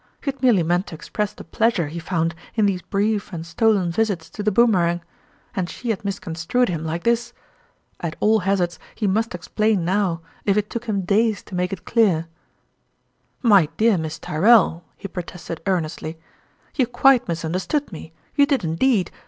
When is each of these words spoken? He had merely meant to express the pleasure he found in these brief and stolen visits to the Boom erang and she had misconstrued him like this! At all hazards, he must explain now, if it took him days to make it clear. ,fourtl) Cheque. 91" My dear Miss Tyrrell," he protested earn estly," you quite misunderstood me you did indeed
He 0.19 0.31
had 0.31 0.41
merely 0.41 0.63
meant 0.63 0.87
to 0.87 0.95
express 0.95 1.31
the 1.33 1.43
pleasure 1.43 1.87
he 1.87 1.99
found 1.99 2.33
in 2.55 2.65
these 2.65 2.81
brief 2.81 3.31
and 3.31 3.45
stolen 3.45 3.91
visits 3.91 4.31
to 4.31 4.41
the 4.41 4.51
Boom 4.51 4.71
erang 4.73 5.01
and 5.55 5.69
she 5.69 5.91
had 5.91 6.03
misconstrued 6.03 6.69
him 6.69 6.83
like 6.83 7.03
this! 7.03 7.33
At 7.99 8.15
all 8.19 8.39
hazards, 8.39 8.79
he 8.95 9.05
must 9.05 9.35
explain 9.35 9.85
now, 9.85 10.21
if 10.43 10.57
it 10.57 10.71
took 10.71 10.85
him 10.85 11.01
days 11.01 11.43
to 11.43 11.53
make 11.53 11.71
it 11.71 11.85
clear. 11.85 12.15
,fourtl) 12.15 12.17
Cheque. 12.23 13.43
91" 13.43 13.49
My 13.51 13.69
dear 13.77 13.97
Miss 13.99 14.17
Tyrrell," 14.17 14.83
he 14.97 15.07
protested 15.07 15.61
earn 15.67 15.83
estly," 15.83 16.17
you 16.77 16.87
quite 16.87 17.27
misunderstood 17.27 17.91
me 17.91 18.11
you 18.33 18.47
did 18.47 18.63
indeed 18.63 19.11